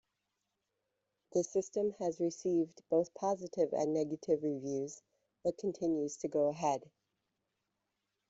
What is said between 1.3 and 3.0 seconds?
The system has received